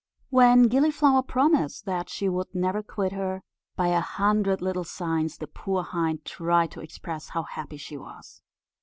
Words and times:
When 0.31 0.63
Gilliflower 0.63 1.21
promised 1.21 1.85
that 1.85 2.09
she 2.09 2.27
would 2.27 2.55
never 2.55 2.81
quit 2.81 3.11
her, 3.11 3.43
by 3.75 3.89
a 3.89 3.99
hundred 3.99 4.59
little 4.59 4.83
signs 4.83 5.37
the 5.37 5.45
poor 5.45 5.83
hind 5.83 6.25
tried 6.25 6.71
to 6.71 6.81
express 6.81 7.29
how 7.29 7.43
happy 7.43 7.77
she 7.77 7.97
was. 7.97 8.41